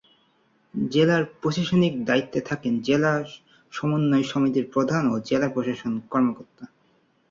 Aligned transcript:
জেলার 0.73 1.23
প্রশাসনিক 1.41 1.93
দায়িত্বে 2.05 2.39
থাকেন 2.41 2.73
জেলা 2.81 3.11
সমন্বয় 3.73 4.25
সমিতির 4.31 4.65
প্রধান 4.73 5.03
ও 5.07 5.25
জেলা 5.29 5.47
প্রশাসন 5.49 5.93
কর্মকর্তা। 6.11 6.65